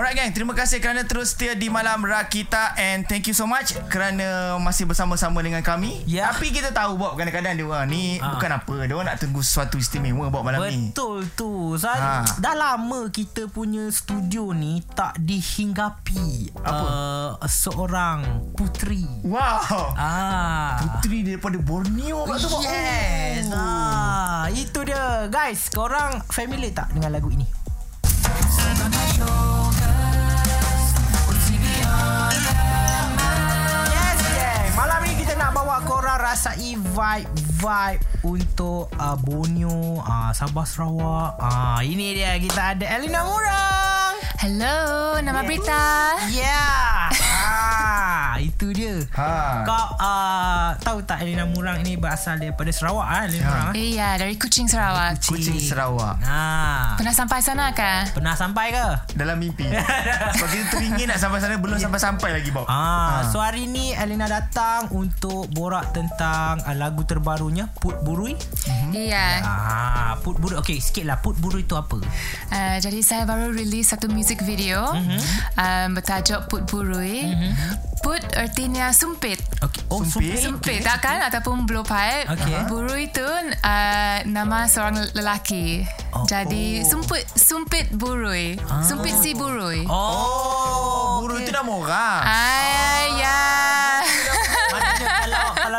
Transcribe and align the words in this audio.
Alright 0.00 0.16
gang, 0.16 0.32
terima 0.32 0.56
kasih 0.56 0.80
kerana 0.80 1.04
terus 1.04 1.36
setia 1.36 1.52
di 1.52 1.68
Malam 1.68 2.00
Rakita 2.00 2.72
and 2.80 3.04
thank 3.04 3.28
you 3.28 3.36
so 3.36 3.44
much 3.44 3.76
kerana 3.92 4.56
masih 4.56 4.88
bersama-sama 4.88 5.44
dengan 5.44 5.60
kami. 5.60 6.00
Ya. 6.08 6.32
Tapi 6.32 6.48
kita 6.48 6.72
tahu 6.72 6.96
Bob 6.96 7.20
kadang-kadang 7.20 7.52
dia 7.52 7.68
orang 7.68 7.84
ni 7.84 8.16
Ha. 8.16 8.32
bukan 8.32 8.48
apa, 8.48 8.88
dia 8.88 8.96
orang 8.96 9.12
nak 9.12 9.20
tunggu 9.20 9.44
sesuatu 9.44 9.76
istimewa 9.76 10.32
Bob 10.32 10.40
malam 10.40 10.64
ni. 10.64 10.88
Betul 10.88 11.28
tu 11.36 11.76
Ha. 11.76 12.24
Dah 12.40 12.56
lama 12.56 13.12
kita 13.12 13.44
punya 13.46 13.92
studio 13.92 14.56
ni 14.56 14.80
Tak 14.88 15.20
dihinggapi 15.20 16.56
Apa? 16.56 16.86
Uh, 17.36 17.44
Seorang 17.44 18.24
puteri 18.56 19.04
Wow. 19.20 19.92
Ah, 19.92 20.80
Puteri 20.80 21.28
daripada 21.28 21.60
Borneo 21.60 22.24
kat 22.24 22.40
tu 22.40 22.48
Bob. 22.48 22.64
Yes 22.64 23.52
Oh. 23.52 23.52
ah, 23.52 24.48
Itu 24.48 24.80
dia 24.80 25.28
Guys 25.28 25.68
Korang 25.68 26.24
familiar 26.32 26.72
tak 26.72 26.96
dengan 26.96 27.12
lagu 27.12 27.28
ini? 27.28 27.59
Rasai 36.30 36.78
vibe-vibe 36.78 38.02
Untuk 38.22 38.86
uh, 38.94 39.16
Borneo 39.18 39.98
uh, 39.98 40.30
Sabah 40.30 40.62
Sarawak. 40.62 41.40
Uh, 41.42 41.80
Ini 41.82 42.06
dia. 42.14 42.32
Kita 42.38 42.76
ada 42.76 42.86
Elina 43.00 43.26
Murang. 43.26 44.14
Hello, 44.38 45.16
nama 45.18 45.42
Brita. 45.42 46.20
Yeah. 46.30 46.54
ah, 46.54 46.99
Itu 48.60 48.76
dia 48.76 48.92
Ha. 49.16 49.64
Kau 49.64 49.96
uh, 49.96 50.76
tahu 50.84 51.00
tak 51.00 51.24
Elina 51.24 51.48
Murang 51.48 51.80
ini 51.80 51.96
berasal 51.96 52.36
daripada 52.36 52.68
Sarawak 52.68 53.08
ah 53.08 53.24
Elina 53.24 53.40
Ha. 53.40 53.48
Murang 53.48 53.66
ah? 53.66 53.72
Iya, 53.72 54.08
dari 54.20 54.36
Kuching 54.36 54.68
Sarawak. 54.68 55.16
Kuching 55.24 55.56
Sarawak. 55.56 56.20
Ah. 56.20 56.92
Pernah 57.00 57.16
sampai 57.16 57.40
sana 57.40 57.72
ke? 57.72 58.12
Pernah 58.12 58.36
sampai 58.36 58.68
ke? 58.68 59.16
Dalam 59.16 59.40
mimpi. 59.40 59.64
Sebab 60.36 60.48
kita 60.52 60.64
teringin 60.76 61.08
nak 61.08 61.16
sampai 61.16 61.40
sana 61.40 61.56
belum 61.56 61.80
sampai-sampai 61.80 62.36
lagi 62.36 62.52
Bob. 62.52 62.68
Ah, 62.68 63.24
Ha. 63.24 63.32
so 63.32 63.40
hari 63.40 63.64
ni 63.64 63.96
Elina 63.96 64.28
datang 64.28 64.92
untuk 64.92 65.48
borak 65.56 65.96
tentang 65.96 66.60
uh, 66.60 66.76
lagu 66.76 67.00
terbarunya 67.08 67.64
Put 67.80 68.04
Burui. 68.04 68.36
Iya. 68.92 69.40
Ah, 69.40 70.12
Put 70.20 70.36
Burui. 70.36 70.60
Okey, 70.60 70.84
sikit 70.84 71.08
lah 71.08 71.16
Put 71.24 71.40
Burui 71.40 71.64
tu 71.64 71.80
apa? 71.80 71.96
Uh, 72.52 72.76
jadi 72.76 73.00
saya 73.00 73.24
baru 73.24 73.56
release 73.56 73.88
satu 73.88 74.12
music 74.12 74.44
video 74.44 74.84
um, 75.56 75.88
bertajuk 75.96 76.44
Put 76.52 76.68
Burui. 76.68 77.24
Put 78.00 78.20
artinya 78.50 78.90
sumpit. 78.90 79.38
Okey. 79.62 79.82
Oh, 79.94 80.02
Sumpit. 80.02 80.42
Sumpit 80.42 80.82
tak 80.82 81.06
kan 81.06 81.22
ataupun 81.22 81.70
blow 81.70 81.86
pipe. 81.86 82.26
Okey. 82.34 82.66
Burui 82.66 83.06
tu 83.14 83.22
uh, 83.22 84.18
nama 84.26 84.66
seorang 84.66 85.06
lelaki. 85.14 85.86
Oh. 86.10 86.26
Jadi 86.26 86.82
sumpit 86.82 87.22
sumpit 87.38 87.86
burui. 87.94 88.58
Sumpit 88.82 89.14
si 89.22 89.38
burui. 89.38 89.86
Oh, 89.86 91.22
Guru 91.22 91.46
tu 91.46 91.54
nama 91.54 91.70
orang. 91.70 92.22
Ah. 92.26 92.50
Maknanya 92.50 92.89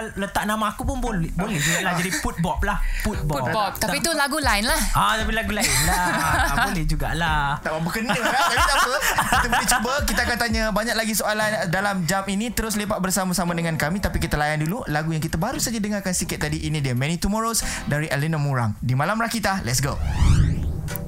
kalau 0.02 0.10
letak 0.18 0.44
nama 0.50 0.74
aku 0.74 0.82
pun 0.82 0.98
boleh 0.98 1.30
boleh 1.38 1.62
juga 1.62 1.86
lah 1.86 1.94
jadi 2.02 2.10
Put 2.22 2.38
Bob 2.42 2.60
lah. 2.66 2.78
Put 3.02 3.22
Bob. 3.26 3.38
Put 3.38 3.46
Bob. 3.54 3.72
Tapi 3.78 3.98
itu 3.98 4.12
lagu 4.14 4.38
lain 4.38 4.66
lah. 4.66 4.82
Ah, 4.94 5.18
tapi 5.18 5.34
lagu 5.34 5.54
lain 5.54 5.66
lah. 5.86 6.06
Ah, 6.54 6.56
boleh 6.70 6.86
jugalah. 6.86 7.58
Tak 7.62 7.74
apa 7.74 7.90
kena 7.94 8.14
kan 8.14 8.32
Tapi 8.32 8.58
tak 8.58 8.78
apa 8.78 8.94
Kita 9.22 9.48
boleh 9.52 9.68
cuba 9.68 9.94
Kita 10.08 10.22
akan 10.26 10.38
tanya 10.38 10.64
Banyak 10.74 10.96
lagi 10.96 11.14
soalan 11.14 11.50
Dalam 11.70 11.96
jam 12.08 12.24
ini 12.28 12.50
Terus 12.50 12.80
lepak 12.80 12.98
bersama-sama 13.04 13.54
dengan 13.54 13.76
kami 13.76 14.02
Tapi 14.02 14.18
kita 14.18 14.40
layan 14.40 14.64
dulu 14.64 14.82
Lagu 14.90 15.12
yang 15.14 15.22
kita 15.22 15.38
baru 15.38 15.60
saja 15.62 15.78
dengarkan 15.78 16.16
sikit 16.16 16.42
tadi 16.42 16.66
Ini 16.68 16.82
dia 16.82 16.98
Many 16.98 17.22
Tomorrows 17.22 17.62
Dari 17.86 18.10
Elena 18.10 18.42
Murang 18.42 18.78
Di 18.82 18.98
Malam 18.98 19.20
Rakita 19.22 19.62
Let's 19.68 19.84
go 19.84 20.00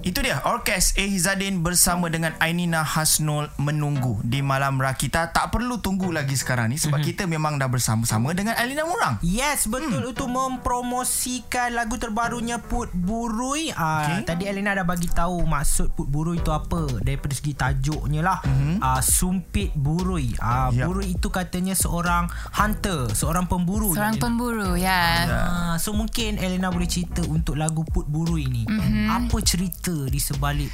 itu 0.04 0.20
dia 0.20 0.44
Orkes 0.44 1.00
A. 1.00 1.04
Hizadin 1.08 1.64
bersama 1.64 2.12
dengan 2.12 2.36
Ainina 2.44 2.84
Hasnul 2.84 3.48
menunggu 3.56 4.20
di 4.20 4.44
Malam 4.44 4.76
Rakita. 4.76 5.32
Tak 5.32 5.56
perlu 5.56 5.80
tunggu 5.80 6.12
lagi 6.12 6.36
sekarang 6.36 6.76
ni 6.76 6.78
sebab 6.78 7.00
kita 7.00 7.24
memang 7.24 7.56
dah 7.56 7.72
bersama-sama 7.72 8.36
dengan 8.36 8.60
Alina 8.60 8.84
Murang. 8.84 9.24
Yes, 9.24 9.72
betul 9.72 10.04
hmm. 10.04 10.12
untuk 10.12 10.28
mempromosikan 10.28 11.72
lagu 11.72 11.96
terbarunya 11.96 12.60
Put 12.60 12.92
Burui. 12.92 13.72
Ah, 13.72 14.20
Okey. 14.20 14.28
tadi 14.28 14.44
Elena 14.44 14.76
dah 14.76 14.84
bagi 14.84 15.08
tahu 15.08 15.48
maksud 15.48 15.96
Put 15.96 16.12
Burui 16.12 16.44
itu 16.44 16.52
apa 16.52 16.84
daripada 17.00 17.32
segi 17.32 17.56
tajuknya 17.56 18.20
lah. 18.20 18.44
Mm-hmm. 18.44 18.84
Ah, 18.84 19.00
sumpit 19.00 19.72
burui. 19.72 20.36
Ah, 20.44 20.68
Yap. 20.76 20.92
burui 20.92 21.16
itu 21.16 21.32
katanya 21.32 21.80
seorang 21.80 22.28
hunter, 22.60 23.08
seorang 23.16 23.48
pemburu. 23.48 23.96
Seorang 23.96 24.20
pemburu, 24.20 24.76
ya. 24.76 25.00
Ah, 25.32 25.76
so 25.80 25.96
mungkin 25.96 26.36
Elena 26.44 26.68
boleh 26.68 26.92
cerita 26.92 27.24
untuk 27.24 27.56
lagu 27.56 27.88
Put 27.88 28.12
Burui 28.12 28.52
ni. 28.52 28.68
Mm-hmm. 28.68 29.08
Apa 29.08 29.38
cerita 29.40 29.93
di 30.10 30.20
sebalik 30.20 30.72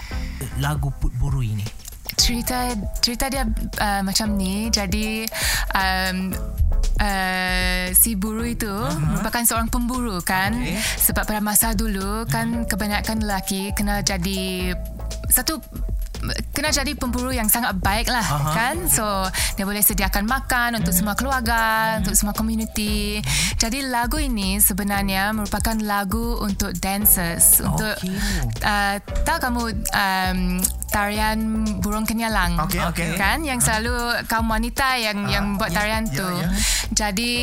lagu 0.63 0.89
Put 0.97 1.13
Burui 1.19 1.53
ni? 1.55 1.67
cerita 2.19 2.73
cerita 2.99 3.25
dia 3.29 3.45
uh, 3.79 4.01
macam 4.01 4.33
ni 4.33 4.67
jadi 4.73 5.29
um, 5.71 6.33
uh, 6.99 7.85
si 7.95 8.17
buru 8.19 8.43
itu 8.43 8.67
uh-huh. 8.67 8.97
merupakan 9.15 9.43
seorang 9.45 9.69
pemburu 9.71 10.17
kan 10.21 10.51
Okay. 10.59 10.75
sebab 10.99 11.23
pada 11.29 11.39
masa 11.39 11.71
dulu 11.77 12.25
kan 12.27 12.65
kebanyakan 12.65 13.23
lelaki 13.23 13.71
kena 13.77 14.01
jadi 14.01 14.73
satu 15.29 15.61
kena 16.51 16.69
jadi 16.69 16.91
pemburu 16.95 17.31
yang 17.31 17.47
sangat 17.47 17.79
baik 17.79 18.11
lah 18.11 18.23
Aha. 18.23 18.51
kan? 18.51 18.75
So 18.91 19.05
dia 19.55 19.63
boleh 19.63 19.81
sediakan 19.83 20.27
makan 20.27 20.79
untuk 20.83 20.91
semua 20.91 21.15
keluarga 21.15 21.95
untuk 21.99 22.15
semua 22.15 22.35
community. 22.35 23.23
Jadi 23.55 23.87
lagu 23.87 24.19
ini 24.19 24.59
sebenarnya 24.59 25.31
merupakan 25.31 25.75
lagu 25.83 26.39
untuk 26.39 26.75
dancers. 26.77 27.63
Untuk 27.63 27.95
uh, 28.63 28.95
tahu 29.23 29.37
kamu 29.39 29.61
um, 29.95 30.39
tarian 30.89 31.37
burung 31.79 32.03
kenyalang? 32.03 32.57
Okey, 32.65 32.81
okey. 32.91 33.15
kan? 33.15 33.45
Yang 33.45 33.69
selalu 33.69 34.25
kaum 34.25 34.49
wanita 34.49 34.97
yang 34.97 35.29
yang 35.29 35.45
buat 35.55 35.71
ya, 35.71 35.77
tarian 35.77 36.05
ya, 36.09 36.15
tu. 36.17 36.27
ya. 36.27 36.49
jadi 36.91 37.33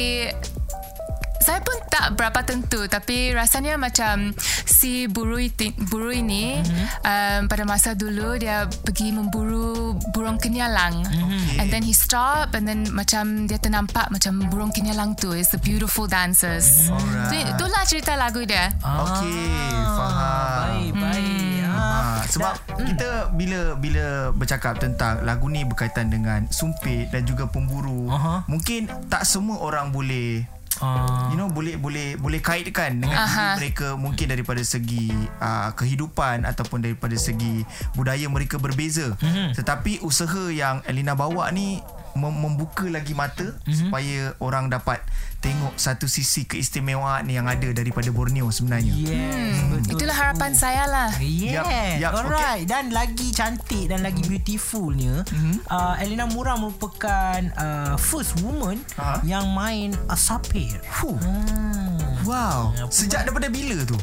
saya 1.47 1.63
pun 1.63 1.79
tak 1.87 2.13
berapa 2.13 2.43
tentu 2.43 2.85
tapi 2.87 3.31
rasanya 3.31 3.79
macam 3.79 4.35
si 4.67 5.07
buru 5.07 5.39
itu, 5.39 5.71
buru 5.87 6.11
ini 6.11 6.59
Mhm. 6.59 6.67
mm-hmm. 6.67 6.87
um, 7.01 7.41
pada 7.47 7.63
masa 7.63 7.95
dulu 7.95 8.35
dia 8.35 8.67
pergi 8.67 9.11
memburu 9.11 9.95
burung 10.11 10.37
kenyalang 10.37 11.01
mm-hmm. 11.01 11.61
and 11.61 11.71
then 11.71 11.81
he 11.81 11.95
stop 11.95 12.51
and 12.53 12.67
then 12.67 12.83
macam 12.91 13.47
dia 13.47 13.57
ternampak 13.57 14.11
macam 14.11 14.43
burung 14.49 14.71
kenyalang 14.71 15.15
tu 15.15 15.31
is 15.31 15.47
the 15.49 15.61
beautiful 15.61 16.05
dancers 16.05 16.91
Mhm. 16.91 16.93
Alright. 16.93 17.31
so, 17.31 17.37
itulah 17.55 17.83
cerita 17.85 18.13
lagu 18.15 18.43
dia 18.43 18.75
Okey, 18.83 19.71
faham. 19.87 20.67
Baik, 20.67 20.93
baik. 20.93 21.61
Ah. 21.63 21.77
Ha, 21.77 21.85
sebab 22.27 22.55
kita 22.81 23.09
bila 23.31 23.61
bila 23.77 24.05
bercakap 24.33 24.77
tentang 24.77 25.23
lagu 25.23 25.47
ni 25.47 25.63
berkaitan 25.63 26.09
dengan 26.09 26.49
sumpit 26.51 27.07
dan 27.09 27.23
juga 27.23 27.47
pemburu, 27.47 28.09
Aha. 28.09 28.43
mungkin 28.47 28.89
tak 29.07 29.23
semua 29.23 29.61
orang 29.61 29.93
boleh 29.93 30.43
Ah. 30.81 31.33
you 31.33 31.37
know 31.41 31.49
boleh 31.49 31.81
boleh 31.81 32.21
boleh 32.21 32.41
kaitkan 32.45 33.01
dengan 33.01 33.25
diri 33.25 33.37
Aha. 33.37 33.57
mereka 33.57 33.97
mungkin 33.97 34.29
daripada 34.29 34.61
segi 34.61 35.09
uh, 35.41 35.73
kehidupan 35.73 36.45
ataupun 36.45 36.85
daripada 36.85 37.17
segi 37.17 37.65
budaya 37.97 38.29
mereka 38.29 38.61
berbeza. 38.61 39.17
Mhm. 39.21 39.57
Tetapi 39.57 40.05
usaha 40.05 40.53
yang 40.53 40.85
Elina 40.85 41.17
bawa 41.17 41.49
ni 41.51 41.81
mem- 42.17 42.41
membuka 42.43 42.89
lagi 42.89 43.13
mata 43.13 43.55
Mhm. 43.63 43.73
supaya 43.77 44.21
orang 44.39 44.67
dapat 44.67 44.99
tengok 45.39 45.77
satu 45.77 46.07
sisi 46.07 46.43
keistimewaan 46.43 47.23
yang 47.27 47.47
ada 47.47 47.71
daripada 47.71 48.09
Borneo 48.09 48.49
sebenarnya. 48.49 48.91
Yes, 48.91 49.55
betul. 49.63 49.95
itulah 49.95 50.17
harapan 50.17 50.53
saya 50.53 50.85
lah 50.85 51.11
Yes, 51.17 51.55
Yup, 51.55 51.67
yup, 52.03 52.13
alright. 52.17 52.65
Dan 52.65 52.91
lagi 52.91 53.31
cantik 53.31 53.87
dan 53.87 54.03
lagi 54.03 54.25
beautifulnya, 54.25 55.23
mm-hmm. 55.23 55.69
uh, 55.69 55.95
Elena 55.97 56.27
Mura 56.27 56.57
merupakan 56.57 57.39
uh, 57.55 57.95
first 57.97 58.41
woman 58.41 58.81
Ha? 58.97 59.23
yang 59.23 59.47
main 59.49 59.95
uh, 60.07 60.19
sapir. 60.19 60.81
Fuh. 60.91 61.15
Hmm. 61.15 61.86
Wow. 62.27 62.75
Sejak 62.91 63.25
daripada 63.25 63.47
bila 63.47 63.87
tu? 63.87 63.95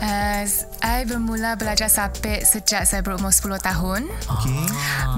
uh, 0.00 0.42
saya 0.46 1.04
bermula 1.04 1.54
belajar 1.54 1.88
sapek 1.88 2.40
sejak 2.40 2.88
saya 2.88 3.04
berumur 3.04 3.28
10 3.28 3.60
tahun 3.60 4.08
Okey. 4.08 4.62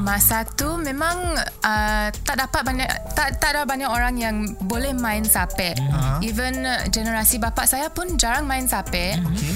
Masa 0.02 0.42
tu 0.44 0.74
memang 0.74 1.38
uh, 1.62 2.08
tak 2.24 2.36
dapat 2.38 2.62
banyak 2.64 2.88
tak 3.14 3.38
tak 3.38 3.54
ada 3.54 3.62
banyak 3.62 3.86
orang 3.86 4.18
yang 4.18 4.36
boleh 4.66 4.90
main 4.90 5.22
sapek. 5.22 5.78
Ah. 5.90 6.18
Even 6.18 6.66
uh, 6.66 6.82
generasi 6.90 7.38
bapa 7.38 7.62
saya 7.62 7.90
pun 7.90 8.18
jarang 8.18 8.44
main 8.44 8.66
sapek. 8.66 9.22
Okey. 9.22 9.52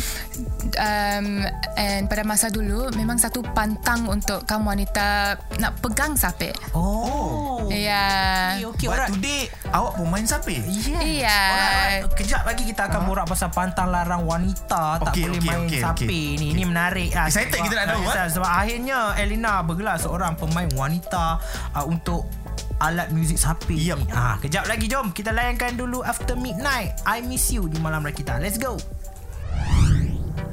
Um, 0.72 1.42
and 1.74 2.06
pada 2.06 2.22
masa 2.22 2.46
dulu 2.48 2.86
memang 2.94 3.18
satu 3.18 3.42
pantang 3.52 4.06
untuk 4.06 4.46
kaum 4.46 4.62
wanita 4.62 5.34
nak 5.58 5.72
pegang 5.82 6.14
sapek. 6.14 6.54
Oh. 6.72 7.01
Ya. 7.74 8.04
Okay, 8.54 8.66
okay, 8.66 8.86
But 8.86 8.94
alright. 8.94 9.12
today 9.12 9.40
awak 9.68 9.92
pun 9.94 10.06
main 10.06 10.24
sapi? 10.24 10.56
Yeah. 10.58 11.02
Iya. 11.02 11.38
Alright, 11.38 11.72
alright. 11.72 12.02
Kejap 12.14 12.42
lagi 12.42 12.62
kita 12.64 12.82
akan 12.86 13.00
borak 13.02 13.26
pasal 13.26 13.48
pantang 13.48 13.88
larang 13.88 14.22
wanita 14.22 14.98
tak 14.98 15.10
Okey, 15.10 15.24
boleh 15.24 15.40
main 15.42 15.60
okey, 15.64 15.80
sapi 15.80 16.04
okey. 16.04 16.26
ni. 16.36 16.46
Ini 16.52 16.62
menarik 16.64 17.10
lah. 17.10 17.26
Excited 17.26 17.50
Sebab- 17.50 17.64
kita 17.64 17.74
nak 17.74 17.86
tahu, 17.88 18.02
Ah, 18.04 18.14
eh? 18.14 18.28
Sebab 18.30 18.50
akhirnya 18.52 18.98
Elina 19.16 19.52
bergelar 19.60 19.96
seorang 19.96 20.32
pemain 20.34 20.68
wanita 20.70 21.40
uh, 21.72 21.84
untuk 21.84 22.28
alat 22.78 23.08
muzik 23.08 23.38
sapi 23.38 23.78
Yup. 23.80 23.98
ni. 23.98 24.06
Ah, 24.10 24.34
kejap 24.36 24.66
lagi 24.66 24.86
jom 24.86 25.10
kita 25.10 25.30
layankan 25.30 25.74
dulu 25.74 26.02
After 26.02 26.34
Midnight. 26.34 26.98
I 27.02 27.22
Miss 27.22 27.48
You 27.48 27.64
di 27.64 27.78
Malam 27.78 28.02
Rakita. 28.02 28.36
Let's 28.36 28.58
go. 28.58 28.74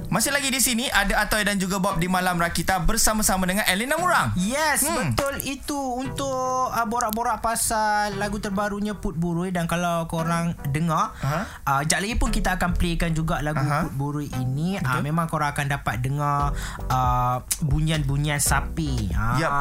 Masih 0.10 0.34
lagi 0.34 0.50
di 0.50 0.58
sini 0.58 0.90
ada 0.90 1.22
Atoy 1.22 1.46
dan 1.46 1.62
juga 1.62 1.78
Bob 1.78 2.02
di 2.02 2.10
Malam 2.10 2.42
Rakita 2.42 2.82
bersama-sama 2.82 3.46
dengan 3.46 3.62
Elena 3.70 3.94
Murang. 3.94 4.34
Yes, 4.34 4.82
hmm. 4.82 5.14
betul 5.14 5.38
itu 5.46 5.78
untuk 5.78 6.74
uh, 6.74 6.86
borak-borak 6.90 7.46
pasal 7.46 8.18
lagu 8.18 8.42
terbarunya 8.42 8.98
Put 8.98 9.14
Burui 9.14 9.54
dan 9.54 9.70
kalau 9.70 10.10
korang 10.10 10.58
dengar, 10.74 11.14
Aha. 11.22 11.62
uh, 11.62 11.82
jap 11.86 12.02
lagi 12.02 12.18
pun 12.18 12.34
kita 12.34 12.58
akan 12.58 12.74
playkan 12.74 13.14
juga 13.14 13.38
lagu 13.46 13.62
Aha. 13.62 13.86
Put 13.86 13.94
Burui 14.02 14.34
ini. 14.42 14.82
Uh, 14.82 14.98
memang 15.06 15.30
korang 15.30 15.54
akan 15.54 15.78
dapat 15.78 16.02
dengar 16.02 16.58
uh, 16.90 17.46
bunyian-bunyian 17.62 18.42
sapi. 18.42 19.14
Uh, 19.14 19.38
Yup. 19.38 19.52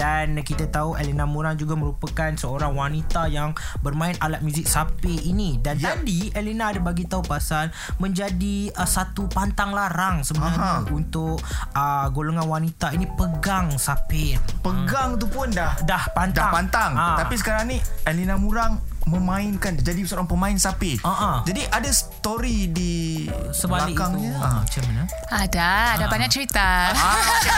dan 0.00 0.40
kita 0.40 0.72
tahu 0.72 0.96
Elena 0.96 1.28
Murang 1.28 1.60
juga 1.60 1.76
merupakan 1.76 2.32
seorang 2.32 2.72
wanita 2.72 3.28
yang 3.28 3.52
bermain 3.84 4.16
alat 4.24 4.40
muzik 4.40 4.64
sapi 4.64 5.28
ini. 5.28 5.60
Dan 5.60 5.76
Yup. 5.76 6.00
tadi 6.00 6.32
Elena 6.32 6.72
ada 6.72 6.80
bagi 6.80 7.04
tahu 7.04 7.20
pasal 7.28 7.68
menjadi 8.00 8.72
uh, 8.72 8.88
satu 8.88 9.28
pantang 9.28 9.76
larang 9.98 10.22
sebenarnya 10.22 10.62
Aha. 10.78 10.94
untuk 10.94 11.42
uh, 11.74 12.06
golongan 12.14 12.46
wanita 12.46 12.94
ini 12.94 13.10
pegang 13.18 13.74
sapi. 13.74 14.38
Pegang 14.62 15.18
tu 15.18 15.26
pun 15.26 15.50
dah 15.50 15.74
Dah 15.82 16.06
pantang. 16.14 16.38
dah 16.38 16.54
pantang. 16.54 16.92
Ah. 16.94 17.18
Tapi 17.18 17.34
sekarang 17.34 17.66
ni 17.66 17.82
Elena 18.06 18.38
Murang 18.38 18.78
memainkan 19.10 19.74
jadi 19.74 19.98
seorang 20.06 20.30
pemain 20.30 20.54
sapi. 20.54 21.02
Ah. 21.02 21.42
Jadi 21.42 21.66
ada 21.66 21.90
story 21.90 22.70
di 22.70 23.26
sebalik 23.50 23.98
belakangnya. 23.98 24.30
itu. 24.30 24.38
Ah. 24.38 24.46
Ah. 24.46 24.58
Macam 24.62 24.82
mana? 24.86 25.02
Ada, 25.34 25.70
ada 25.98 26.06
banyak 26.06 26.30
cerita. 26.30 26.68
Ah, 26.94 27.18
okay, 27.18 27.50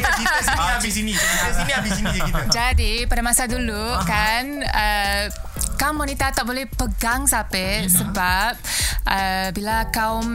kita, 0.00 0.10
kita 0.16 0.38
sini 0.40 0.64
habis 0.64 0.92
sini. 0.96 1.12
Kita 1.12 1.50
sini 1.52 1.72
habis 1.76 1.92
sini 1.92 2.08
je 2.08 2.20
kita. 2.24 2.40
Jadi 2.48 2.92
pada 3.04 3.20
masa 3.20 3.44
dulu 3.44 3.84
kan 4.08 4.64
uh, 4.64 5.22
kaum 5.82 5.98
wanita 5.98 6.30
tak 6.30 6.46
boleh 6.46 6.62
pegang 6.68 7.26
sapi 7.26 7.90
sebab 7.90 8.54
uh, 9.04 9.48
bila 9.50 9.90
kaum 9.90 10.26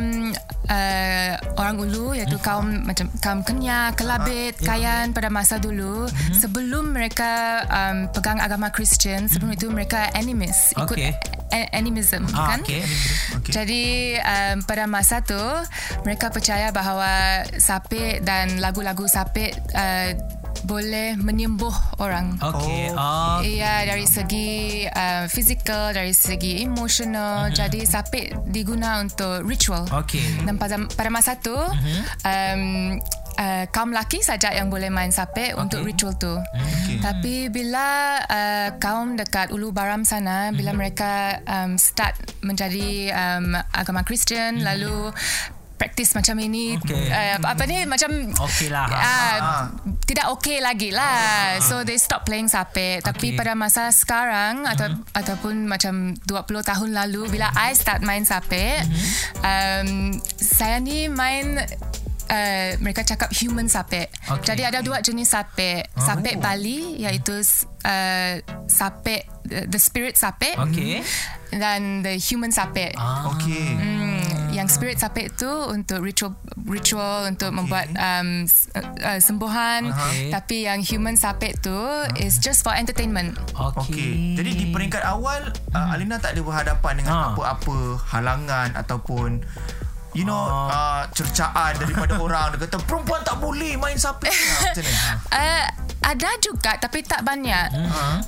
uh, 0.67 1.31
orang 1.55 1.79
ulu 1.79 2.11
iaitu 2.11 2.35
kaum 2.37 2.83
macam 2.83 3.07
kaum 3.17 3.39
Kenya, 3.41 3.95
Kelabit, 3.95 4.59
Kayan 4.59 5.15
pada 5.15 5.31
masa 5.31 5.55
dulu 5.57 6.03
sebelum 6.33 6.91
mereka 6.91 7.31
um, 7.65 8.11
pegang 8.11 8.37
agama 8.37 8.67
Kristian 8.69 9.25
sebelum 9.25 9.55
itu 9.55 9.71
mereka 9.71 10.11
animist 10.11 10.75
ikut 10.75 10.99
Okay. 10.99 11.15
a- 11.49 11.71
animism 11.71 12.27
Ah, 12.33 12.51
kan 12.51 12.59
okay. 12.61 12.83
Okay. 13.39 13.51
jadi 13.53 13.83
um, 14.19 14.57
pada 14.61 14.83
masa 14.83 15.21
tu 15.21 15.39
mereka 16.03 16.27
percaya 16.27 16.69
bahawa 16.69 17.07
sapit 17.55 18.19
dan 18.21 18.59
lagu-lagu 18.59 19.07
sapit 19.07 19.55
uh, 19.71 20.11
boleh 20.67 21.15
menyembuh 21.15 21.71
orang. 22.03 22.35
Okey. 22.43 22.91
Oh. 22.91 22.99
Oh. 22.99 23.39
Iya 23.39 23.87
dari 23.87 24.03
segi 24.03 24.83
uh, 24.83 25.31
fizikal, 25.31 25.95
dari 25.95 26.11
segi 26.11 26.59
emosional. 26.61 27.49
Jadi 27.49 27.87
sapit 27.87 28.35
diguna 28.51 28.99
untuk 28.99 29.47
ritual. 29.47 29.87
Okey. 29.87 30.43
Dan 30.43 30.59
pada 30.59 30.75
pada 30.91 31.07
masa 31.07 31.39
tu 31.39 31.55
um, 31.55 32.61
uh, 33.39 33.63
kaum 33.71 33.95
lelaki 33.95 34.19
saja 34.19 34.51
yang 34.51 34.67
boleh 34.67 34.91
main 34.91 35.09
sapit 35.09 35.55
okay. 35.55 35.61
untuk 35.61 35.87
ritual 35.87 36.13
tu. 36.19 36.35
Okey. 36.35 36.99
Tapi 36.99 37.35
bila 37.47 38.19
uh, 38.27 38.69
kaum 38.75 39.15
dekat 39.15 39.55
Ulu 39.55 39.71
Baram 39.71 40.03
sana 40.03 40.51
bila 40.51 40.75
mereka 40.75 41.39
um, 41.47 41.79
start 41.79 42.19
menjadi 42.43 43.15
um, 43.15 43.55
agama 43.71 44.03
Kristian 44.03 44.59
lalu 44.67 45.15
praktis 45.77 46.17
macam 46.17 46.33
ini 46.41 46.73
Okey. 46.81 47.05
uh, 47.13 47.37
apa 47.37 47.63
ni 47.69 47.85
macam 47.85 48.09
Okey 48.33 48.73
lah. 48.73 48.89
uh, 48.89 48.97
Ah. 48.97 49.65
Tidak 50.07 50.31
okey 50.39 50.63
lagi 50.63 50.95
lah 50.95 51.59
so 51.59 51.83
they 51.83 51.99
stop 51.99 52.23
playing 52.23 52.47
sapit 52.47 53.03
tapi 53.03 53.35
Okey. 53.35 53.37
pada 53.37 53.53
masa 53.59 53.91
sekarang 53.91 54.63
atau 54.63 54.87
ataupun 55.11 55.67
macam 55.67 56.15
20 56.23 56.23
tahun 56.63 56.89
lalu 56.95 57.27
bila 57.27 57.51
I 57.51 57.75
start 57.75 58.07
main 58.07 58.23
sapit 58.23 58.87
um, 59.43 60.15
saya 60.39 60.79
ni 60.79 61.11
main 61.11 61.59
Uh, 62.27 62.75
mereka 62.83 63.07
cakap 63.07 63.31
human 63.31 63.71
sapit. 63.71 64.11
Okey. 64.27 64.51
Jadi 64.51 64.67
ada 64.67 64.83
dua 64.83 64.99
jenis 64.99 65.31
sapit. 65.31 65.87
Sapit 65.95 66.35
Bali 66.43 66.99
iaitu 66.99 67.39
uh, 67.39 68.33
sapit 68.67 69.23
the, 69.47 69.63
the 69.71 69.79
spirit 69.79 70.19
sapit 70.19 70.59
Okey. 70.59 70.99
dan 71.55 72.03
the 72.03 72.19
human 72.19 72.51
sapit. 72.51 72.91
Ah. 72.99 73.31
Okey. 73.31 73.79
Hmm, 73.79 74.36
yang 74.57 74.65
spirit 74.67 74.97
sapit 74.97 75.29
tu 75.31 75.45
untuk 75.47 76.01
ritual 76.01 76.33
ritual 76.65 77.23
untuk 77.23 77.49
membuat 77.51 77.85
um, 77.91 78.43
s- 78.43 78.65
uh, 78.73 79.17
sembuhan 79.17 79.87
Okey. 79.87 80.29
tapi 80.29 80.65
yang 80.65 80.81
human 80.81 81.13
sapit 81.13 81.55
tu 81.59 81.77
is 82.17 82.37
just 82.37 82.59
for 82.59 82.73
entertainment. 82.73 83.37
Okey. 83.53 83.85
Okey. 83.85 84.13
Jadi 84.35 84.49
di 84.51 84.65
peringkat 84.67 85.03
awal 85.03 85.45
uh, 85.71 85.93
Alina 85.93 86.17
tak 86.17 86.33
ada 86.33 86.41
berhadapan 86.41 86.93
dengan 86.97 87.13
Ah. 87.13 87.31
apa-apa 87.31 87.77
halangan 88.07 88.73
ataupun 88.75 89.45
you 90.11 90.23
know 90.23 90.41
uh, 90.49 91.05
cercaan 91.11 91.77
daripada 91.77 92.17
orang 92.25 92.51
dia 92.51 92.65
kata 92.65 92.81
perempuan 92.81 93.21
tak 93.21 93.37
boleh 93.37 93.75
main 93.75 93.95
sapi. 93.95 94.25
Ah, 94.25 94.33
Macam 94.65 94.83
mana? 94.83 95.05
Uh, 95.37 95.65
ada 96.03 96.29
juga 96.39 96.77
tapi 96.77 97.03
tak 97.03 97.25
banyak. 97.25 97.67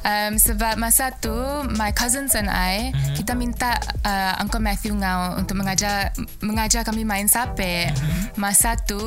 Um, 0.03 0.33
sebab 0.35 0.79
masa 0.81 1.13
tu 1.17 1.33
my 1.77 1.93
cousins 1.93 2.33
and 2.33 2.49
I 2.49 2.91
kita 3.15 3.35
minta 3.37 3.77
uh, 4.03 4.41
Uncle 4.41 4.61
Matthew 4.63 4.95
Ngau 4.97 5.39
untuk 5.39 5.59
mengajar 5.59 6.11
mengajar 6.41 6.81
kami 6.83 7.05
main 7.05 7.29
sapit. 7.29 7.93
Masa 8.35 8.75
tu 8.79 8.99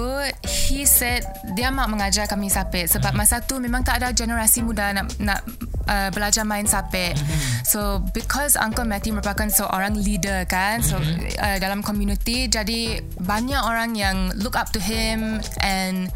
he 0.44 0.85
said 0.85 1.25
dia 1.56 1.73
mau 1.73 1.88
mengajar 1.88 2.29
kami 2.29 2.49
sapit 2.49 2.88
sebab 2.88 3.12
masa 3.17 3.43
tu 3.43 3.59
memang 3.59 3.82
tak 3.82 4.03
ada 4.03 4.14
generasi 4.14 4.64
muda 4.64 4.94
nak 4.94 5.06
nak 5.19 5.41
uh, 5.88 6.09
belajar 6.14 6.47
main 6.47 6.64
sapit. 6.69 7.19
So 7.67 8.05
because 8.12 8.55
Uncle 8.59 8.85
Matthew 8.85 9.17
merupakan 9.17 9.49
seorang 9.49 9.97
leader 9.97 10.44
kan, 10.44 10.82
so 10.85 10.99
uh, 11.41 11.56
dalam 11.56 11.81
community 11.81 12.47
jadi 12.50 13.00
banyak 13.23 13.62
orang 13.62 13.97
yang 13.97 14.35
look 14.41 14.59
up 14.59 14.70
to 14.75 14.81
him 14.82 15.41
and 15.64 16.12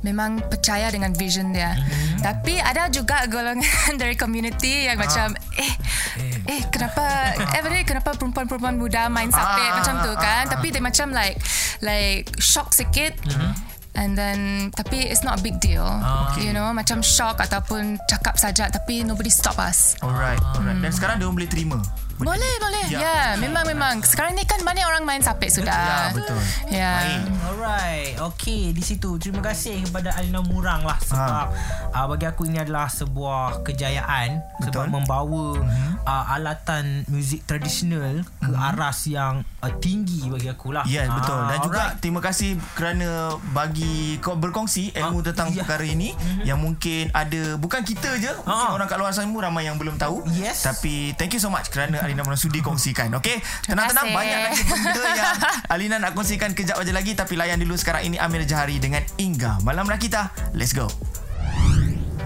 memang 0.00 0.40
percaya 0.48 0.88
dengan 0.88 1.12
vision 1.12 1.52
dia. 1.52 1.76
Tapi 2.20 2.56
ada 2.60 2.88
juga 2.88 3.24
golongan 3.28 3.96
dari 4.00 4.16
community 4.16 4.88
yang 4.88 5.00
macam 5.00 5.32
eh 5.56 5.72
eh 6.48 6.60
kenapa 6.68 7.36
eh 7.36 7.60
ni 7.70 7.84
kenapa 7.84 8.16
perempuan-perempuan 8.16 8.76
muda 8.76 9.08
main 9.08 9.28
sapit 9.28 9.70
Ah, 9.70 9.76
macam 9.80 9.94
tu 10.04 10.12
ah, 10.12 10.20
kan? 10.20 10.44
ah. 10.48 10.50
Tapi 10.56 10.66
dia 10.72 10.82
macam 10.82 11.12
like 11.12 11.36
like 11.84 12.28
shock 12.40 12.72
sikit. 12.72 13.16
And 13.90 14.14
then 14.14 14.70
Tapi 14.70 15.10
it's 15.10 15.26
not 15.26 15.38
a 15.38 15.42
big 15.42 15.58
deal 15.58 15.82
Okay. 16.30 16.46
You 16.46 16.54
know 16.54 16.70
Macam 16.70 17.02
shock 17.02 17.42
Ataupun 17.42 17.98
cakap 18.06 18.38
saja 18.38 18.70
Tapi 18.70 19.02
nobody 19.02 19.34
stop 19.34 19.58
us 19.58 19.98
Alright. 19.98 20.38
Alright. 20.54 20.78
Dan 20.78 20.94
sekarang 20.94 21.18
dia 21.18 21.26
boleh 21.26 21.50
terima. 21.50 21.82
Boleh 22.22 22.54
boleh 22.58 22.78
Ya. 22.86 22.98
Ya 22.98 22.98
yeah, 23.00 23.26
memang 23.36 23.62
memang 23.64 24.02
Sekarang 24.02 24.34
ni 24.34 24.42
kan 24.42 24.58
Banyak 24.60 24.82
orang 24.82 25.04
main 25.04 25.20
sapit 25.20 25.48
sudah 25.48 25.70
Ya, 25.70 25.98
betul. 26.10 26.38
Ya 26.68 26.92
Baik. 26.98 27.20
Alright 27.44 28.12
Okay 28.34 28.62
di 28.70 28.82
situ 28.82 29.14
Terima 29.16 29.38
kasih 29.40 29.86
kepada 29.86 30.10
Alina 30.12 30.42
Murang 30.42 30.82
lah 30.82 30.98
Sebab 30.98 31.46
uh, 31.88 32.06
Bagi 32.08 32.26
aku 32.26 32.44
ini 32.44 32.58
adalah 32.58 32.86
Sebuah 32.86 33.62
kejayaan 33.62 34.42
Sebab 34.60 34.66
Betul. 34.66 34.86
membawa 34.90 35.46
uh, 36.02 36.24
Alatan 36.30 37.06
muzik 37.06 37.46
tradisional 37.46 38.26
Ke 38.38 38.50
aras 38.50 39.06
yang 39.06 39.46
uh, 39.58 39.72
Tinggi 39.76 40.26
bagi 40.26 40.48
aku 40.48 40.72
lah 40.72 40.82
Ya, 40.82 41.06
yes, 41.06 41.14
betul. 41.14 41.38
Dan 41.46 41.56
Ah, 41.56 41.62
juga 41.62 41.80
alright. 41.86 42.00
terima 42.00 42.20
kasih 42.20 42.50
kerana 42.72 43.08
bagi 43.50 43.94
kau 44.18 44.34
berkongsi 44.34 44.90
ilmu 44.92 45.20
Ah, 45.20 45.24
tentang 45.24 45.48
ya. 45.50 45.62
perkara 45.62 45.84
ini 45.84 46.10
yang 46.42 46.58
mungkin 46.58 47.06
ada 47.12 47.54
bukan 47.54 47.80
kita 47.80 48.16
je, 48.16 48.32
mungkin 48.34 48.66
Ah. 48.66 48.72
orang 48.72 48.86
kat 48.86 48.96
luar 48.96 49.12
sana 49.12 49.26
pun 49.26 49.38
ramai 49.38 49.62
yang 49.62 49.76
belum 49.76 49.94
tahu. 49.94 50.24
Yes. 50.32 50.64
Tapi 50.64 51.14
thank 51.14 51.30
you 51.30 51.38
so 51.38 51.46
much 51.46 51.68
kerana 51.68 52.00
Alina 52.10 52.26
Murang 52.26 52.42
sudi 52.42 52.58
kongsikan. 52.58 53.14
Okey. 53.22 53.38
Tenang-tenang 53.70 54.10
banyak 54.10 54.38
lagi 54.50 54.62
benda 54.66 55.02
yang 55.14 55.34
Alina 55.70 55.96
nak 56.02 56.18
kongsikan 56.18 56.58
kejap 56.58 56.82
aja 56.82 56.90
lagi 56.90 57.14
tapi 57.14 57.38
layan 57.38 57.62
dulu 57.62 57.78
sekarang 57.78 58.02
ini 58.02 58.18
Amir 58.18 58.42
Jahari 58.42 58.82
dengan 58.82 59.06
Ingga 59.14 59.62
Malam 59.62 59.86
Rakita. 59.86 60.34
Let's 60.58 60.74
go. 60.74 60.90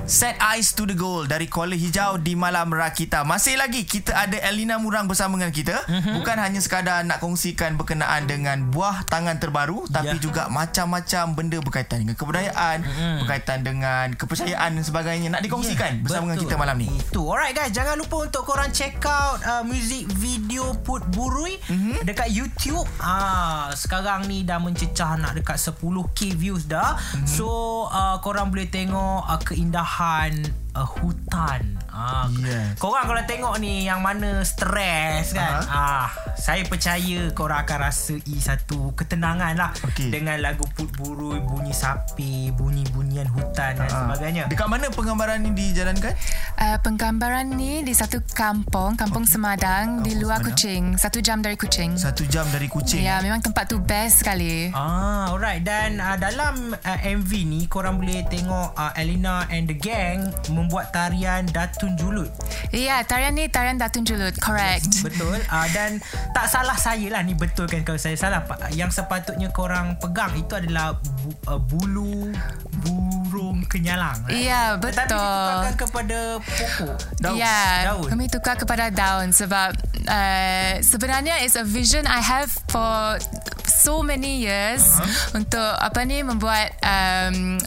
Set 0.04 0.37
Eyes 0.37 0.76
to 0.76 0.84
the 0.84 0.92
Goal 0.92 1.25
dari 1.25 1.49
Kuala 1.49 1.73
Hijau 1.73 2.20
di 2.20 2.37
Malam 2.37 2.68
Rakita. 2.68 3.25
Masih 3.25 3.56
lagi 3.56 3.88
kita 3.88 4.12
ada 4.12 4.37
Elina 4.44 4.76
Murang 4.76 5.08
bersama 5.08 5.40
dengan 5.40 5.49
kita. 5.49 5.80
Mm-hmm. 5.88 6.20
Bukan 6.20 6.37
hanya 6.37 6.61
sekadar 6.61 7.00
nak 7.08 7.25
kongsikan 7.25 7.80
berkenaan 7.80 8.28
dengan 8.28 8.68
buah 8.68 9.08
tangan 9.08 9.40
terbaru 9.40 9.88
tapi 9.88 10.20
Ya. 10.20 10.20
juga 10.20 10.52
macam-macam 10.52 11.25
benda 11.32 11.56
berkaitan 11.56 12.04
dengan 12.04 12.20
kebudayaan, 12.20 12.84
mm-hmm. 12.84 13.14
berkaitan 13.25 13.58
dengan 13.64 14.12
kepercayaan 14.12 14.76
dan 14.76 14.84
sebagainya 14.84 15.28
nak 15.32 15.40
dikongsikan 15.40 15.96
yeah, 15.96 16.02
bersama 16.04 16.28
dengan 16.28 16.37
betul. 16.37 16.50
kita 16.52 16.56
malam 16.61 16.76
ni. 16.76 16.88
Itu. 16.92 17.23
Alright 17.25 17.56
guys, 17.56 17.73
jangan 17.73 17.96
lupa 17.96 18.28
untuk 18.28 18.44
korang 18.44 18.68
check 18.76 19.00
out 19.08 19.40
uh, 19.40 19.64
music 19.64 20.04
video 20.12 20.76
Put 20.84 21.00
Burui 21.08 21.56
Mhm. 21.64 21.73
mm-hmm. 21.73 21.96
dekat 22.04 22.28
YouTube. 22.28 22.84
Ah, 23.00 23.73
sekarang 23.73 24.28
ni 24.28 24.44
dah 24.44 24.61
mencecah 24.61 25.16
nak 25.16 25.32
dekat 25.32 25.56
10k 25.56 26.37
views 26.37 26.68
dah. 26.68 26.92
Mhm. 26.92 27.25
Mm-hmm. 27.25 27.28
So, 27.40 27.49
uh, 27.88 28.20
korang 28.20 28.52
boleh 28.52 28.68
tengok 28.68 29.25
uh, 29.25 29.40
keindahan 29.40 29.92
Han 29.94 30.63
uh, 30.75 30.85
hutan. 30.85 31.78
Ah, 31.88 32.26
Yes. 32.35 32.75
Korang 32.76 33.07
kalau 33.07 33.23
tengok 33.25 33.54
ni 33.57 33.87
yang 33.87 34.02
mana 34.02 34.43
stres 34.43 35.31
kan. 35.31 35.62
Ah, 35.64 36.11
saya 36.35 36.62
percaya 36.62 37.31
korang 37.31 37.62
akan 37.62 37.78
rasai 37.85 38.19
satu 38.35 38.90
ketenangan 38.93 39.54
lah 39.54 39.71
Okey. 39.81 40.11
dengan 40.11 40.37
lagu 40.38 40.66
Put 40.69 40.90
Burui, 40.93 41.38
bunyi 41.40 41.71
sapi, 41.71 42.50
bunyi-bunyian 42.50 43.31
hutan 43.31 43.78
dan 43.78 43.87
Ah. 43.87 44.11
sebagainya. 44.11 44.45
Dekat 44.47 44.66
mana 44.66 44.90
penggambaran 44.90 45.38
ni 45.38 45.50
dijalankan? 45.52 46.12
Uh, 46.57 46.76
penggambaran 46.81 47.47
ni 47.49 47.81
di 47.81 47.95
satu 47.95 48.19
kampung, 48.28 48.95
Kampung 48.95 49.23
Semadang 49.25 50.02
di 50.02 50.14
luar 50.14 50.38
Semadang. 50.38 50.52
Kuching. 50.52 50.85
Satu 50.97 51.19
jam 51.19 51.38
dari 51.38 51.54
Kuching. 51.54 51.95
Satu 51.95 52.26
jam 52.26 52.45
dari 52.50 52.66
Kuching. 52.66 53.00
Ya, 53.00 53.19
memang 53.21 53.38
tempat 53.38 53.66
tu 53.66 53.78
best 53.78 54.21
sekali. 54.21 54.69
Ah, 54.71 55.31
alright. 55.31 55.62
Dan 55.62 55.99
uh, 55.99 56.19
dalam 56.19 56.75
uh, 56.75 56.99
MV 57.00 57.31
ni 57.45 57.61
korang 57.64 57.97
boleh 57.97 58.26
tengok 58.26 58.75
uh, 58.75 58.93
Elena 58.95 59.47
and 59.49 59.66
the 59.66 59.76
gang 59.76 60.26
membuat 60.64 60.90
tarian 60.97 61.44
Datun 61.52 61.94
Julut. 62.00 62.33
Ya, 62.73 63.04
tarian 63.04 63.37
ni 63.37 63.47
tarian 63.52 63.76
Datun 63.76 64.09
Julut. 64.09 64.33
Correct. 64.40 65.04
Betul. 65.04 65.38
Uh, 65.52 65.68
dan 65.76 66.00
tak 66.33 66.49
salah 66.49 66.75
saya 66.80 67.12
lah 67.12 67.21
ni 67.21 67.37
betul 67.37 67.68
kan 67.68 67.85
kalau 67.85 68.00
saya 68.00 68.16
salah. 68.16 68.40
Yang 68.73 69.04
sepatutnya 69.04 69.52
korang 69.52 70.00
pegang 70.00 70.33
itu 70.35 70.56
adalah 70.56 70.97
bu, 70.97 71.30
uh, 71.47 71.61
bulu 71.61 72.33
burung 72.85 73.64
kenyalang. 73.68 74.25
right? 74.25 74.40
Ya, 74.40 74.80
Tetapi 74.80 74.88
betul. 74.88 75.21
ditukarkan 75.21 75.75
kepada 75.76 76.18
pokok. 76.40 76.97
Daun. 77.21 77.37
Ya, 77.37 77.61
Daun. 77.92 78.09
kami 78.09 78.25
tukar 78.33 78.56
kepada 78.56 78.88
daun 78.88 79.30
sebab 79.30 79.76
uh, 80.09 80.73
sebenarnya 80.80 81.44
it's 81.44 81.56
a 81.59 81.64
vision 81.66 82.09
I 82.09 82.25
have 82.25 82.50
for 82.73 83.21
so 83.68 84.00
many 84.00 84.40
years 84.44 84.80
uh-huh. 84.80 85.40
untuk 85.44 85.73
apa 85.76 86.00
ni 86.09 86.25
membuat 86.25 86.73
um, 86.80 87.61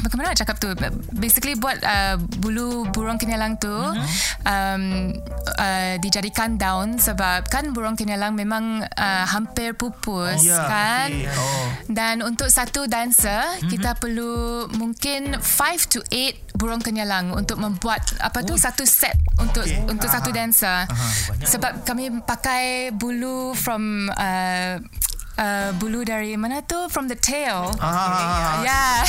Bagaimana 0.00 0.32
nak 0.32 0.40
cakap 0.40 0.56
tu 0.56 0.72
Basically 1.12 1.52
buat 1.58 1.76
uh, 1.84 2.16
Bulu 2.40 2.88
burung 2.88 3.20
kenyalang 3.20 3.60
tu 3.60 3.68
uh-huh. 3.68 4.00
um, 4.48 5.12
uh, 5.60 5.94
Dijadikan 6.00 6.56
daun 6.56 6.96
Sebab 6.96 7.52
kan 7.52 7.76
burung 7.76 7.98
kenyalang 7.98 8.32
Memang 8.32 8.80
uh, 8.84 9.24
hampir 9.28 9.76
pupus 9.76 10.40
Ya, 10.40 10.64
kan 10.64 11.10
okey. 11.12 11.28
Oh. 11.36 11.66
Dan 11.92 12.24
untuk 12.24 12.48
satu 12.48 12.88
dancer 12.88 13.60
mm-hmm. 13.60 13.68
Kita 13.68 13.90
perlu 14.00 14.66
Mungkin 14.72 15.36
5 15.40 15.92
to 15.92 16.00
8 16.08 16.56
Burung 16.56 16.80
kenyalang 16.80 17.36
Untuk 17.36 17.60
membuat 17.60 18.16
Apa 18.20 18.40
tu 18.40 18.56
Satu 18.56 18.88
set 18.88 19.16
Untuk 19.36 19.64
Okey. 19.64 19.88
untuk 19.88 20.08
Aha. 20.08 20.16
satu 20.16 20.30
dancer 20.32 20.78
Sebab 21.44 21.84
kami 21.84 22.08
pakai 22.24 22.94
Bulu 22.96 23.52
from 23.52 24.08
uh, 24.14 24.80
uh, 25.34 25.70
Bulu 25.76 26.02
dari 26.02 26.34
Mana 26.34 26.60
tu 26.60 26.88
From 26.88 27.06
the 27.06 27.14
tail 27.14 27.70
Ah, 27.76 28.60
Ya 28.60 29.00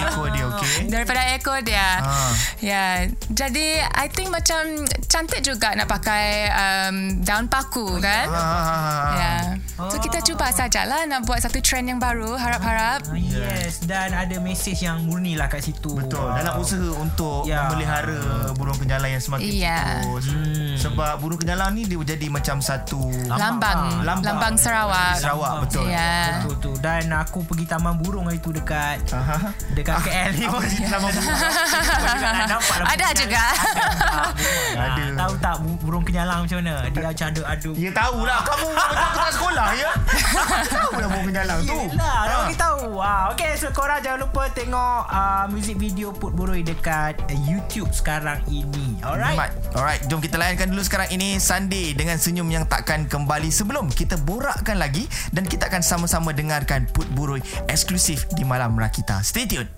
Ekor 0.00 0.30
dia, 0.30 0.44
okey. 0.50 0.88
Daripada 0.88 1.20
ekor 1.32 1.58
dia 1.60 1.88
Ah. 1.98 2.32
Ya 2.58 2.84
Jadi 3.28 3.78
I 3.80 4.06
think 4.08 4.28
macam 4.28 4.66
Cantik 5.06 5.40
juga 5.40 5.72
nak 5.72 5.88
pakai 5.88 6.48
um, 6.48 6.96
Daun 7.20 7.46
paku 7.46 7.98
kan 7.98 8.26
Ah. 8.28 9.08
Ya 9.12 9.32
So 9.78 9.96
kita 9.96 10.18
cuba 10.20 10.50
sajalah 10.50 11.06
Nak 11.06 11.22
buat 11.24 11.38
satu 11.38 11.58
trend 11.58 11.88
yang 11.88 11.98
baru 11.98 12.34
Harap-harap 12.34 13.02
Ah, 13.04 13.16
Yes. 13.18 13.80
Dan 13.80 14.10
ada 14.10 14.36
mesej 14.36 14.74
yang 14.80 15.02
murni 15.02 15.32
lah 15.32 15.46
kat 15.46 15.62
situ. 15.62 15.94
Betul. 15.94 16.28
Dalam 16.28 16.58
usaha 16.58 16.90
untuk 16.94 17.44
Ya. 17.44 17.64
memelihara 17.64 18.18
burung 18.52 18.74
kenyalang 18.74 19.10
yang 19.10 19.22
semakin 19.22 19.48
Ya. 19.48 19.80
tikus. 20.02 20.26
Sebab 20.78 21.18
burung 21.18 21.38
kenyalang 21.38 21.72
ni 21.72 21.84
dia 21.84 21.98
jadi 21.98 22.26
macam 22.28 22.58
satu 22.58 22.98
Lambang 23.26 24.02
Lambang. 24.02 24.18
Lambang 24.24 24.54
Sarawak 24.56 25.07
Sarawak 25.14 25.52
betul. 25.62 25.86
Ya 25.86 26.12
Betul 26.38 26.54
tu. 26.58 26.72
Dan 26.78 27.08
aku 27.10 27.40
pergi 27.42 27.64
taman 27.64 27.96
burung 27.96 28.26
hari 28.26 28.38
tu 28.38 28.50
dekat 28.50 29.00
Aha. 29.08 29.50
dekat 29.72 29.96
KL 30.00 30.30
ni. 30.32 30.44
Apa 30.48 30.60
cerita 30.62 30.88
lama 30.92 31.08
burung? 31.08 31.38
Lah 32.18 32.88
Ada 32.88 33.08
juga. 33.14 33.44
Ada. 34.74 34.84
Ada. 34.98 35.04
Tahu 35.18 35.34
tak 35.38 35.54
bu- 35.60 35.78
burung 35.80 36.02
kenyalang 36.02 36.44
macam 36.44 36.58
mana? 36.58 36.74
Dia 36.88 37.02
macam 37.04 37.26
ada 37.28 37.42
adu. 37.48 37.70
Ya 37.74 37.90
tahulah 37.90 38.38
kamu 38.42 38.66
betul 38.68 38.96
tak 39.14 39.30
sekolah 39.32 39.68
ya. 39.74 39.90
Tahulah 40.64 41.08
burung 41.08 41.26
kenyalang 41.26 41.58
tu. 41.62 41.74
Yelah, 41.74 41.94
nak 42.18 42.28
Ah. 42.28 42.40
bagi 42.44 42.56
tahu. 42.56 42.86
Ah, 42.98 43.22
okay, 43.30 43.52
so 43.54 43.70
korang 43.70 44.00
jangan 44.00 44.18
lupa 44.20 44.50
tengok 44.50 45.00
uh, 45.06 45.44
music 45.48 45.76
video 45.76 46.10
Put 46.10 46.32
Boroi 46.32 46.60
dekat 46.60 47.14
uh, 47.20 47.38
YouTube 47.44 47.90
sekarang 47.90 48.42
ini. 48.48 48.98
Alright. 49.00 49.36
Alright. 49.36 49.54
Alright, 49.72 50.00
jom 50.06 50.18
kita 50.18 50.34
layankan 50.34 50.66
dulu 50.68 50.82
sekarang 50.82 51.08
ini 51.10 51.38
Sunday 51.38 51.92
dengan 51.92 52.16
senyum 52.16 52.48
yang 52.48 52.64
takkan 52.64 53.06
kembali 53.06 53.48
sebelum 53.48 53.86
kita 53.88 54.18
borakkan 54.18 54.74
lagi 54.74 54.97
dan 55.30 55.44
kita 55.44 55.68
akan 55.68 55.84
sama-sama 55.84 56.32
dengarkan 56.32 56.88
Put 56.90 57.06
Burui 57.12 57.44
eksklusif 57.68 58.24
di 58.34 58.42
Malam 58.42 58.74
Rakita. 58.74 59.20
Stay 59.20 59.44
tune. 59.44 59.68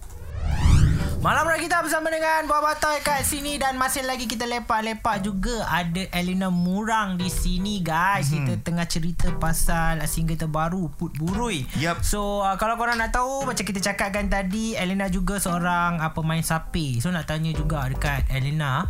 Malam 1.20 1.52
Raya 1.52 1.60
kita 1.60 1.84
bersama 1.84 2.08
dengan 2.08 2.48
Buah 2.48 2.64
Batoy 2.64 3.04
kat 3.04 3.28
sini 3.28 3.60
dan 3.60 3.76
masih 3.76 4.08
lagi 4.08 4.24
kita 4.24 4.48
lepak-lepak 4.48 5.20
juga 5.20 5.68
ada 5.68 6.08
Elena 6.16 6.48
Murang 6.48 7.20
di 7.20 7.28
sini 7.28 7.84
guys. 7.84 8.32
Hmm. 8.32 8.48
Kita 8.48 8.64
tengah 8.64 8.88
cerita 8.88 9.28
pasal 9.36 10.00
single 10.08 10.40
terbaru 10.40 10.88
Put 10.96 11.20
Burui. 11.20 11.68
Yup. 11.76 12.00
So 12.00 12.40
uh, 12.40 12.56
kalau 12.56 12.80
korang 12.80 12.96
nak 12.96 13.12
tahu 13.12 13.44
macam 13.44 13.68
kita 13.68 13.84
cakapkan 13.84 14.32
tadi 14.32 14.72
Elena 14.72 15.12
juga 15.12 15.36
seorang 15.36 16.00
uh, 16.00 16.08
pemain 16.16 16.40
sapi. 16.40 17.04
So 17.04 17.12
nak 17.12 17.28
tanya 17.28 17.52
juga 17.52 17.84
dekat 17.92 18.24
Elena 18.32 18.88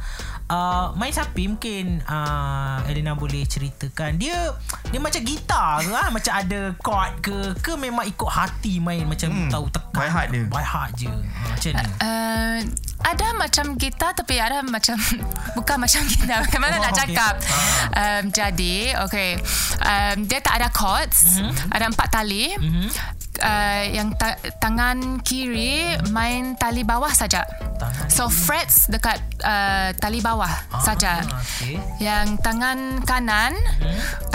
uh, 0.50 0.92
main 0.98 1.14
sapi 1.14 1.46
mungkin 1.46 2.02
uh, 2.04 2.82
Elena 2.90 3.14
boleh 3.14 3.46
ceritakan 3.46 4.18
dia 4.18 4.52
dia 4.90 4.98
macam 4.98 5.22
gitar 5.22 5.86
ke 5.86 5.92
ah? 5.94 6.08
macam 6.10 6.32
ada 6.34 6.60
chord 6.82 7.12
ke 7.22 7.36
ke 7.62 7.72
memang 7.78 8.04
ikut 8.10 8.28
hati 8.28 8.82
main 8.82 9.06
macam 9.06 9.30
hmm. 9.30 9.48
tahu 9.48 9.70
tekan 9.70 9.94
by 9.94 10.08
heart 10.10 10.28
dia. 10.34 10.44
by 10.50 10.64
heart 10.64 10.90
je. 10.98 11.08
Uh, 11.08 11.22
macam 11.54 11.70
ni. 11.72 11.86
Uh, 12.02 12.58
ada 13.00 13.26
macam 13.32 13.64
gitar 13.80 14.12
tapi 14.12 14.36
ada 14.36 14.60
macam 14.60 14.96
bukan 15.56 15.76
macam 15.80 16.00
gitar. 16.04 16.42
Bagaimana 16.44 16.80
Oh, 16.80 16.82
nak 16.88 16.92
okay. 16.96 17.12
cakap? 17.12 17.34
Um, 17.92 18.24
jadi, 18.32 18.96
okay. 19.04 19.30
Um, 19.84 20.24
dia 20.24 20.40
tak 20.40 20.60
ada 20.60 20.68
chords. 20.72 21.40
Mhm. 21.40 21.52
Ada 21.72 21.84
empat 21.92 22.08
tali. 22.08 22.56
Uh, 23.40 23.84
yang 23.88 24.12
ta- 24.14 24.36
tangan 24.60 25.24
kiri 25.24 25.96
main 26.12 26.52
tali 26.54 26.84
bawah 26.84 27.08
saja. 27.08 27.48
Tangan 27.80 28.12
So 28.12 28.28
frets 28.28 28.84
dekat 28.86 29.16
uh, 29.40 29.96
tali 29.96 30.20
bawah 30.20 30.52
saja. 30.78 31.24
okay. 31.24 31.80
Yang 31.96 32.36
tangan 32.44 33.00
kanan 33.02 33.56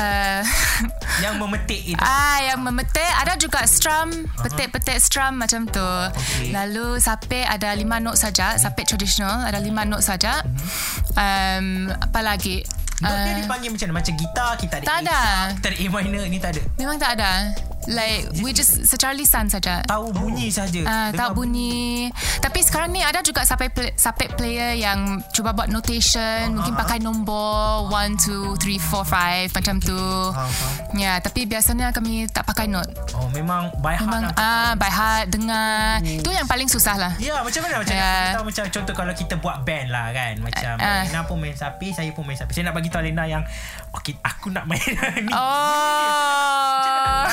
uh, 0.02 0.42
Yang 1.24 1.34
memetik 1.38 1.82
itu. 1.86 2.02
Ah, 2.02 2.42
yang 2.44 2.60
memetik 2.60 3.12
ada 3.16 3.38
juga 3.38 3.64
strum, 3.70 4.26
petik-petik 4.42 4.98
strum 4.98 5.38
macam 5.38 5.70
tu. 5.70 5.80
Okey. 6.12 6.52
Lalu 6.52 6.98
sapek 6.98 7.46
ada 7.46 7.72
lima 7.72 8.02
not 8.02 8.18
saja, 8.18 8.58
sapek 8.58 8.84
tradisional 8.84 9.46
ada 9.46 9.62
lima 9.62 9.86
not 9.86 10.02
saja. 10.02 10.42
Um, 11.14 11.88
apa 11.94 12.20
lagi? 12.20 12.66
Note 12.96 13.12
dia 13.22 13.34
Uh, 13.36 13.40
dipanggil 13.44 13.70
macam 13.70 13.88
mana? 13.92 13.98
Macam 14.00 14.14
gitar, 14.16 14.52
kita 14.56 14.74
ada 14.80 14.84
tak 14.84 14.96
A 14.96 15.02
ada. 15.04 15.20
kita 15.52 15.68
ada 15.68 15.78
A 15.78 15.86
minor, 15.92 16.24
ni 16.26 16.40
tak 16.40 16.52
ada. 16.56 16.62
memang 16.76 16.96
tak 16.96 17.12
ada. 17.20 17.32
Like 17.86 18.42
we 18.42 18.50
just 18.50 18.82
secara 18.84 19.14
lisan 19.14 19.46
saja. 19.46 19.86
Tahu 19.86 20.10
bunyi 20.12 20.50
saja. 20.50 20.82
Ah, 20.84 21.10
tak 21.12 21.34
bunyi. 21.34 22.10
Tapi 22.38 22.60
sekarang 22.60 22.90
ni 22.90 23.02
ada 23.02 23.22
juga 23.22 23.42
sampai 23.42 23.70
play, 23.70 23.94
sampai 23.94 24.30
player 24.32 24.74
yang 24.74 25.22
cuba 25.30 25.52
buat 25.52 25.70
notation, 25.70 26.56
mungkin 26.56 26.74
pakai 26.74 26.98
nombor 26.98 27.86
1 27.88 28.18
2 28.18 28.58
3 28.58 28.82
4 28.82 29.52
5 29.52 29.56
macam 29.56 29.76
tu. 29.78 30.02
Ya, 30.96 30.98
yeah, 30.98 31.16
tapi 31.18 31.46
biasanya 31.46 31.92
kami 31.92 32.26
tak 32.28 32.44
pakai 32.44 32.66
note. 32.66 32.90
Oh, 33.14 33.30
memang 33.30 33.70
by 33.80 33.94
heart 33.94 34.04
Memang 34.04 34.24
lah. 34.30 34.38
ah 34.38 34.72
by 34.74 34.90
heart 34.90 35.26
dengar. 35.30 36.02
Itu 36.02 36.30
yang 36.30 36.46
paling 36.46 36.66
susah 36.66 36.96
lah. 36.96 37.14
Ya, 37.18 37.42
macam 37.42 37.62
mana? 37.62 37.82
Macam 37.82 37.94
yeah. 37.94 38.34
tahu 38.34 38.46
macam 38.48 38.64
contoh 38.68 38.94
kalau 38.94 39.14
kita 39.14 39.36
buat 39.38 39.58
band 39.62 39.88
lah 39.90 40.10
kan. 40.10 40.34
Macam 40.40 40.74
Ah. 40.76 41.04
Lena 41.04 41.24
pun 41.24 41.38
main 41.38 41.54
sapi, 41.54 41.94
saya 41.94 42.10
pun 42.12 42.24
main 42.24 42.36
sapi. 42.36 42.52
Saya 42.52 42.70
nak 42.70 42.76
bagi 42.76 42.90
tahu 42.90 43.04
Lena 43.04 43.24
yang 43.26 43.44
okay, 43.92 44.18
aku 44.22 44.50
nak 44.50 44.66
main 44.66 44.82
ni. 45.26 45.32
Oh. 45.32 47.26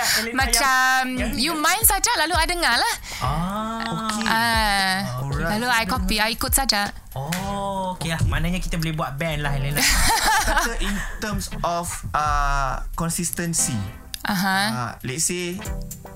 Dekat 0.00 0.18
Elena 0.18 0.36
Macam 0.36 1.00
yang- 1.12 1.36
you 1.36 1.52
main 1.52 1.82
saja 1.84 2.12
lalu 2.16 2.34
I 2.34 2.46
dengar 2.46 2.74
lah. 2.74 2.94
Ah. 3.20 4.08
Ah. 4.24 4.96
Alright. 5.20 5.50
Lalu 5.56 5.66
I 5.68 5.84
copy, 5.84 6.16
I 6.16 6.32
ikut 6.32 6.50
saja. 6.50 6.88
Oh, 7.12 7.92
okay 7.92 8.10
lah. 8.10 8.20
Maknanya 8.24 8.58
kita 8.58 8.78
boleh 8.78 8.94
buat 8.94 9.14
band 9.14 9.44
lah 9.44 9.52
Elena. 9.52 9.82
Kata 10.48 10.72
in 10.80 10.94
terms 11.18 11.52
of 11.60 11.86
uh, 12.10 12.80
consistency. 12.94 13.76
Aha. 14.24 14.58
Uh, 14.68 14.92
let's 15.02 15.26
say 15.26 15.60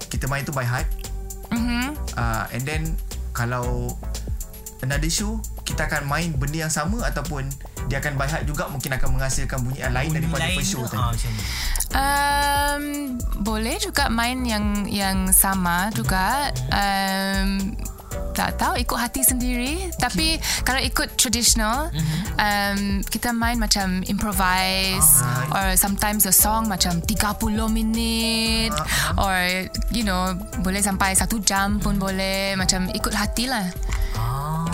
kita 0.08 0.24
main 0.26 0.44
tu 0.44 0.52
by 0.52 0.64
heart. 0.64 0.88
Mhm. 1.50 1.92
Uh, 2.14 2.44
and 2.50 2.62
then 2.64 2.82
kalau 3.32 3.92
another 4.80 5.08
show 5.08 5.40
kita 5.64 5.84
akan 5.84 6.06
main 6.06 6.32
benda 6.32 6.64
yang 6.64 6.72
sama 6.72 7.02
ataupun 7.02 7.48
dia 7.88 8.00
akan 8.00 8.12
by 8.16 8.28
heart 8.28 8.44
juga 8.48 8.64
mungkin 8.72 8.90
akan 8.96 9.08
menghasilkan 9.16 9.58
bunyi 9.60 9.80
yang 9.84 9.94
lain 9.94 10.08
Bunyi 10.10 10.18
daripada 10.24 10.44
lain 10.44 10.56
first 10.56 10.70
show 10.72 10.82
tadi. 10.84 11.00
Ah, 11.00 11.10
macam 11.12 11.30
ni. 11.30 11.42
Um, 11.94 12.84
boleh 13.44 13.76
juga 13.78 14.10
main 14.10 14.42
yang 14.42 14.88
yang 14.88 15.30
sama 15.30 15.92
juga. 15.94 16.50
Um, 16.72 17.76
tak 18.34 18.58
tahu 18.58 18.74
ikut 18.82 18.98
hati 18.98 19.22
sendiri. 19.22 19.90
Tapi 19.94 20.38
kalau 20.66 20.82
ikut 20.82 21.14
traditional 21.14 21.90
um, 22.38 23.02
kita 23.06 23.30
main 23.30 23.58
macam 23.58 24.02
improvise 24.10 25.22
or 25.54 25.78
sometimes 25.78 26.26
a 26.26 26.34
song 26.34 26.66
macam 26.66 26.98
30 26.98 27.30
minit 27.70 28.74
or 29.18 29.66
you 29.94 30.02
know 30.02 30.34
boleh 30.66 30.82
sampai 30.82 31.14
satu 31.14 31.38
jam 31.42 31.78
pun 31.78 31.98
boleh. 31.98 32.58
Macam 32.58 32.90
ikut 32.90 33.14
hati 33.14 33.46
lah 33.46 33.70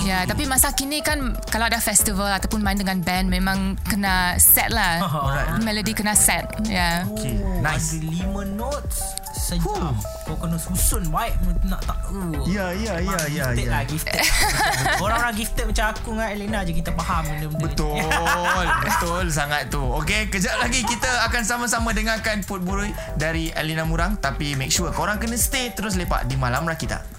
Ah, 0.01 0.09
Ya, 0.11 0.19
tapi 0.25 0.49
masa 0.49 0.73
kini 0.73 1.05
kan 1.05 1.37
kalau 1.53 1.69
ada 1.69 1.77
festival 1.77 2.33
ataupun 2.33 2.65
main 2.65 2.75
dengan 2.75 2.99
band 3.05 3.29
memang 3.29 3.77
kena 3.85 4.41
set 4.41 4.73
lah. 4.73 5.05
Alright. 5.05 5.61
Melodi 5.61 5.93
kena 5.93 6.17
set. 6.17 6.49
Ya. 6.67 7.05
Okay, 7.05 7.37
nice. 7.61 7.95
Ada 7.95 8.09
lima 8.09 8.43
notes 8.49 8.97
sejam. 9.31 9.93
Kau 10.25 10.37
kena 10.39 10.57
susun 10.57 11.05
baik 11.13 11.37
nak 11.69 11.85
tak. 11.85 11.99
Uh. 12.11 12.33
Ya, 12.49 12.73
ya, 12.73 12.97
ya, 12.99 13.19
ya, 13.29 13.47
Gifted 13.53 13.67
ya. 13.67 13.71
lah, 13.71 13.83
gifted. 13.85 14.15
Orang-orang 15.05 15.35
gifted 15.37 15.65
macam 15.69 15.87
aku 15.93 16.09
dengan 16.17 16.29
Elena 16.33 16.59
je 16.65 16.73
kita 16.73 16.91
faham 16.97 17.23
benda-benda. 17.29 17.63
Betul 17.67 18.01
Betul 18.87 19.25
sangat 19.31 19.69
tu 19.73 19.83
Okay 20.03 20.29
Kejap 20.29 20.57
lagi 20.61 20.81
kita 20.85 21.11
akan 21.29 21.43
sama-sama 21.43 21.91
dengarkan 21.93 22.43
Put 22.45 22.63
Burui 22.63 22.93
Dari 23.17 23.51
Alina 23.53 23.85
Murang 23.85 24.17
Tapi 24.17 24.55
make 24.55 24.71
sure 24.73 24.91
korang 24.93 25.19
kena 25.19 25.37
stay 25.37 25.73
Terus 25.73 25.97
lepak 25.97 26.27
di 26.27 26.37
Malam 26.37 26.67
Rakita 26.67 27.10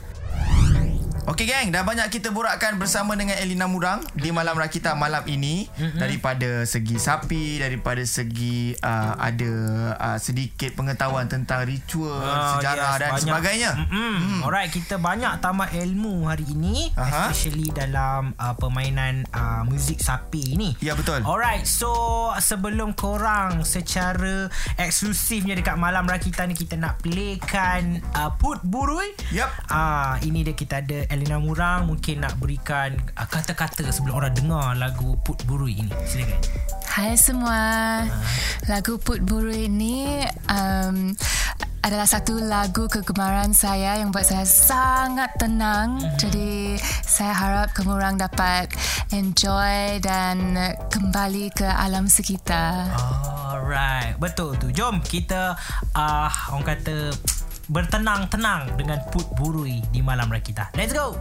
Okey 1.21 1.45
gang, 1.45 1.69
dah 1.69 1.85
banyak 1.85 2.09
kita 2.09 2.33
borakkan 2.33 2.81
bersama 2.81 3.13
dengan 3.13 3.37
Elina 3.37 3.69
Murang 3.69 4.01
di 4.17 4.33
Malam 4.33 4.57
Rakita 4.57 4.97
malam 4.97 5.21
ini 5.29 5.69
mm-hmm. 5.69 6.01
daripada 6.01 6.65
segi 6.65 6.97
sapi, 6.97 7.61
daripada 7.61 8.01
segi 8.01 8.73
uh, 8.81 9.13
ada 9.21 9.53
uh, 10.01 10.17
sedikit 10.17 10.73
pengetahuan 10.73 11.29
tentang 11.29 11.61
ritual, 11.61 12.17
Ah, 12.17 12.57
sejarah 12.57 12.89
yes, 12.89 12.99
dan 12.99 13.09
banyak. 13.13 13.21
sebagainya. 13.21 13.71
Mm-mm. 13.85 14.15
Hmm. 14.17 14.39
Alright, 14.41 14.73
kita 14.73 14.97
banyak 14.97 15.37
tamat 15.37 15.69
ilmu 15.77 16.25
hari 16.25 16.41
ini 16.49 16.89
Aha. 16.97 17.29
especially 17.29 17.69
dalam 17.69 18.33
uh, 18.41 18.57
permainan 18.57 19.29
uh, 19.29 19.61
muzik 19.61 20.01
sapi 20.01 20.57
ni. 20.57 20.73
Ya 20.81 20.97
betul. 20.97 21.21
Alright, 21.21 21.69
so 21.69 21.93
sebelum 22.41 22.97
korang 22.97 23.61
secara 23.61 24.49
eksklusifnya 24.73 25.53
dekat 25.53 25.77
Malam 25.77 26.09
Rakita 26.09 26.49
ni 26.49 26.57
kita 26.57 26.81
nak 26.81 26.97
playkan 27.05 28.01
uh, 28.17 28.33
Put 28.41 28.65
Burui. 28.65 29.13
Yup. 29.29 29.53
Ah, 29.69 30.17
ini 30.25 30.41
dia 30.41 30.57
kita 30.57 30.81
ada 30.81 31.10
Elena 31.11 31.43
Murang 31.43 31.91
mungkin 31.91 32.23
nak 32.23 32.39
berikan 32.39 32.95
uh, 33.19 33.27
kata-kata 33.27 33.83
sebelum 33.91 34.15
orang 34.15 34.31
dengar 34.31 34.79
lagu 34.79 35.19
Put 35.27 35.43
Burui 35.43 35.83
ini. 35.83 35.91
Silakan. 36.07 36.39
Hai 36.87 37.19
semua. 37.19 37.63
Lagu 38.71 38.95
Put 38.95 39.19
Buru 39.19 39.51
ini 39.51 40.23
um, 40.47 41.11
adalah 41.83 42.07
satu 42.07 42.39
lagu 42.39 42.87
kegemaran 42.87 43.51
saya 43.51 43.99
yang 43.99 44.15
buat 44.15 44.23
saya 44.23 44.47
sangat 44.47 45.35
tenang. 45.35 45.99
Jadi 46.15 46.79
saya 47.03 47.35
harap 47.35 47.75
kamu 47.75 47.91
orang 47.99 48.15
dapat 48.15 48.71
enjoy 49.11 49.99
dan 49.99 50.55
kembali 50.87 51.51
ke 51.51 51.67
alam 51.67 52.07
sekitar. 52.07 52.87
Alright, 53.51 54.15
betul 54.15 54.55
tu. 54.55 54.71
Jom 54.71 55.03
kita 55.03 55.59
uh, 55.91 56.31
orang 56.55 56.79
kata 56.79 57.11
bertenang-tenang 57.71 58.75
dengan 58.75 58.99
Put 59.15 59.31
Burui 59.39 59.79
di 59.95 60.03
Malam 60.03 60.27
Rakita. 60.27 60.75
Let's 60.75 60.91
go. 60.91 61.15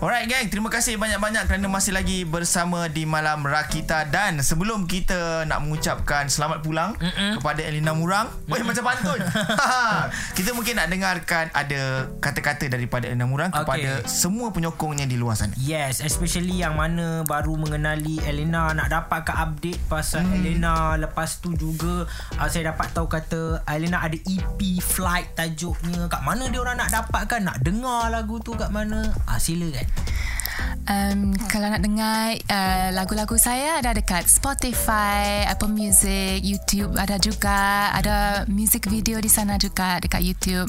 Alright 0.00 0.32
gang, 0.32 0.48
terima 0.48 0.72
kasih 0.72 0.96
banyak-banyak 0.96 1.44
kerana 1.44 1.68
masih 1.68 1.92
lagi 1.92 2.24
bersama 2.24 2.88
di 2.88 3.04
Malam 3.04 3.44
Rakita 3.44 4.08
dan 4.08 4.40
sebelum 4.40 4.88
kita 4.88 5.44
nak 5.44 5.60
mengucapkan 5.60 6.24
selamat 6.24 6.64
pulang 6.64 6.96
Mm-mm. 6.96 7.36
kepada 7.36 7.60
Elina 7.60 7.92
Murang. 7.92 8.32
Weh 8.48 8.64
macam 8.64 8.80
pantun. 8.80 9.20
kita 10.40 10.56
mungkin 10.56 10.80
nak 10.80 10.88
dengarkan 10.88 11.52
ada 11.52 12.08
kata-kata 12.16 12.72
daripada 12.72 13.12
Elina 13.12 13.28
Murang 13.28 13.52
Okay. 13.52 13.60
kepada 13.60 13.90
semua 14.08 14.48
penyokongnya 14.56 15.04
di 15.04 15.20
luar 15.20 15.36
sana. 15.36 15.52
Yes, 15.60 16.00
especially 16.00 16.64
yang 16.64 16.80
mana 16.80 17.20
baru 17.28 17.60
mengenali 17.60 18.24
Elena 18.24 18.72
nak 18.72 18.88
dapat 18.88 19.28
ke 19.28 19.36
update 19.36 19.80
pasal 19.84 20.24
hmm. 20.24 20.36
Elena 20.40 20.96
lepas 20.96 21.44
tu 21.44 21.52
juga 21.52 22.08
uh, 22.40 22.48
saya 22.48 22.72
dapat 22.72 22.88
tahu 22.96 23.04
kata 23.04 23.68
Elena 23.68 24.00
ada 24.00 24.16
EP 24.16 24.80
Flight 24.80 25.36
tajuknya 25.36 26.08
kat 26.08 26.24
mana 26.24 26.48
dia 26.48 26.56
orang 26.64 26.80
nak 26.80 26.88
dapatkan 26.88 27.44
nak 27.44 27.60
dengar 27.60 28.08
lagu 28.08 28.40
tu 28.40 28.56
kat 28.56 28.72
mana 28.72 29.12
ah 29.28 29.36
silakan 29.36 29.89
Um, 30.90 31.30
kalau 31.46 31.70
nak 31.70 31.86
dengar 31.86 32.34
uh, 32.50 32.88
lagu-lagu 32.90 33.38
saya 33.38 33.78
ada 33.78 33.94
dekat 33.94 34.26
Spotify, 34.26 35.46
Apple 35.46 35.70
Music, 35.70 36.42
YouTube 36.42 36.98
ada 36.98 37.14
juga. 37.20 37.94
Ada 37.94 38.48
music 38.50 38.90
video 38.90 39.22
di 39.22 39.30
sana 39.30 39.54
juga 39.54 40.02
dekat 40.02 40.24
YouTube. 40.24 40.66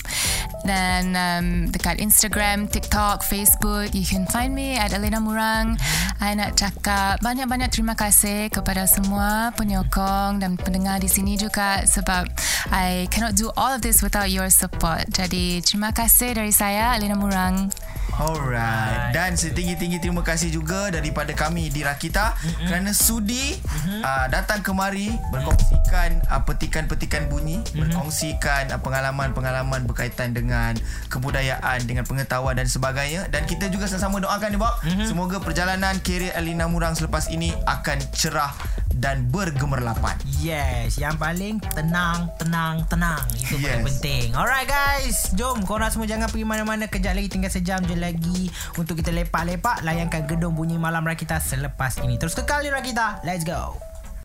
Dan 0.62 1.18
um, 1.18 1.48
dekat 1.74 1.98
Instagram, 1.98 2.70
TikTok, 2.70 3.26
Facebook, 3.26 3.90
you 3.98 4.06
can 4.06 4.30
find 4.30 4.54
me 4.54 4.78
at 4.78 4.94
Elena 4.94 5.18
Murang. 5.18 5.74
I 6.22 6.38
nak 6.38 6.54
cakap 6.54 7.18
banyak-banyak 7.26 7.74
terima 7.74 7.98
kasih 7.98 8.54
kepada 8.54 8.86
semua 8.86 9.50
penyokong 9.58 10.38
dan 10.38 10.54
pendengar 10.54 11.02
di 11.02 11.10
sini 11.10 11.34
juga 11.34 11.82
sebab 11.82 12.30
I 12.70 13.10
cannot 13.10 13.34
do 13.34 13.50
all 13.58 13.74
of 13.74 13.82
this 13.82 14.06
without 14.06 14.30
your 14.30 14.54
support. 14.54 15.10
Jadi 15.10 15.66
terima 15.66 15.90
kasih 15.90 16.38
dari 16.38 16.54
saya, 16.54 16.94
Elena 16.94 17.18
Murang. 17.18 17.74
Alright. 18.22 19.18
Dan 19.18 19.34
setinggi-tinggi 19.34 19.98
terima 19.98 20.22
kasih 20.22 20.54
juga 20.54 20.94
daripada 20.94 21.34
kami 21.34 21.74
di 21.74 21.82
Rakita 21.82 22.38
mm-hmm. 22.38 22.68
kerana 22.70 22.92
sudi 22.94 23.58
mm-hmm. 23.58 24.00
uh, 24.06 24.26
datang 24.30 24.62
kemari 24.62 25.10
berkongsikan 25.34 26.22
uh, 26.30 26.46
petikan-petikan 26.46 27.26
bunyi, 27.34 27.66
mm-hmm. 27.66 27.82
berkongsikan 27.82 28.70
uh, 28.70 28.80
pengalaman-pengalaman 28.80 29.90
berkaitan 29.90 30.38
dengan 30.38 30.78
kebudayaan, 31.10 31.82
dengan 31.90 32.06
pengetahuan 32.06 32.54
dan 32.54 32.70
sebagainya. 32.70 33.26
Dan 33.34 33.50
kita 33.50 33.74
juga 33.74 33.90
sama-sama 33.90 34.22
doakan 34.22 34.50
ni, 34.54 34.60
Bob. 34.62 34.78
Mm-hmm. 34.86 35.06
Semoga 35.10 35.38
perjalanan 35.42 35.98
kerjaya 36.00 36.38
Alina 36.38 36.70
Murang 36.70 36.94
selepas 36.94 37.26
ini 37.34 37.50
akan 37.66 37.98
cerah 38.14 38.54
dan 39.02 39.26
bergemerlapan. 39.34 40.14
Yes, 40.38 41.02
yang 41.02 41.18
paling 41.18 41.58
tenang, 41.74 42.30
tenang, 42.38 42.86
tenang. 42.86 43.26
Itu 43.34 43.58
yes. 43.58 43.82
paling 43.82 43.86
penting. 43.90 44.26
Alright 44.38 44.70
guys, 44.70 45.34
jom 45.34 45.66
korang 45.66 45.90
semua 45.90 46.06
jangan 46.06 46.30
pergi 46.30 46.46
mana-mana. 46.46 46.86
Kejap 46.86 47.18
lagi 47.18 47.28
tinggal 47.28 47.50
sejam 47.50 47.82
je 47.90 47.98
lagi 47.98 48.54
untuk 48.78 49.02
kita 49.02 49.10
lepak-lepak 49.10 49.82
layankan 49.82 50.30
gedung 50.30 50.54
bunyi 50.54 50.78
malam 50.78 51.02
Rakita 51.02 51.42
selepas 51.42 51.98
ini. 52.06 52.22
Terus 52.22 52.38
kekal 52.38 52.62
di 52.62 52.70
Rakita. 52.70 53.26
Let's 53.26 53.42
go. 53.42 53.91